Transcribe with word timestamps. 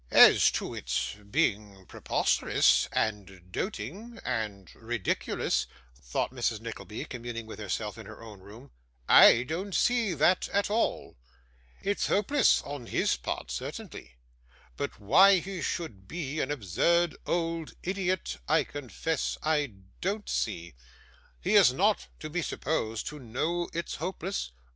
'As 0.09 0.49
to 0.53 0.73
its 0.73 1.13
being 1.29 1.85
preposterous, 1.85 2.89
and 2.91 3.51
doting, 3.51 4.17
and 4.25 4.73
ridiculous,' 4.73 5.67
thought 6.01 6.31
Mrs 6.33 6.59
Nickleby, 6.59 7.05
communing 7.05 7.45
with 7.45 7.59
herself 7.59 7.99
in 7.99 8.07
her 8.07 8.23
own 8.23 8.39
room, 8.39 8.71
'I 9.07 9.43
don't 9.43 9.75
see 9.75 10.15
that, 10.15 10.49
at 10.49 10.71
all. 10.71 11.17
It's 11.83 12.07
hopeless 12.07 12.63
on 12.63 12.87
his 12.87 13.15
part, 13.15 13.51
certainly; 13.51 14.15
but 14.75 14.99
why 14.99 15.37
he 15.37 15.61
should 15.61 16.07
be 16.07 16.39
an 16.39 16.49
absurd 16.49 17.15
old 17.27 17.73
idiot, 17.83 18.37
I 18.47 18.63
confess 18.63 19.37
I 19.43 19.73
don't 20.01 20.27
see. 20.27 20.73
He 21.39 21.53
is 21.53 21.71
not 21.71 22.07
to 22.21 22.27
be 22.31 22.41
supposed 22.41 23.05
to 23.09 23.19
know 23.19 23.69
it's 23.71 23.97
hopeless. 23.97 24.49